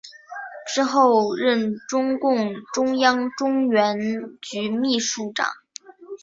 [0.65, 3.99] 之后任中共中央中原
[4.41, 5.47] 局秘书长。